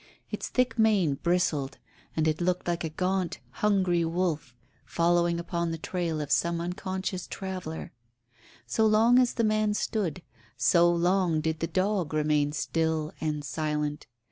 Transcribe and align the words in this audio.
Its 0.31 0.47
thick 0.49 0.79
mane 0.79 1.13
bristled, 1.21 1.77
and 2.15 2.27
it 2.27 2.41
looked 2.41 2.67
like 2.67 2.83
a 2.83 2.89
gaunt, 2.89 3.37
hungry 3.61 4.03
wolf 4.03 4.55
following 4.83 5.39
upon 5.39 5.69
the 5.69 5.77
trail 5.77 6.19
of 6.19 6.31
some 6.31 6.59
unconscious 6.59 7.27
traveller. 7.27 7.93
So 8.65 8.83
long 8.87 9.19
as 9.19 9.35
the 9.35 9.43
man 9.43 9.75
stood, 9.75 10.23
so 10.57 10.89
long 10.91 11.39
did 11.39 11.59
the 11.59 11.67
dog 11.67 12.15
remain 12.15 12.51
still 12.51 13.13
and 13.21 13.45
silent. 13.45 14.07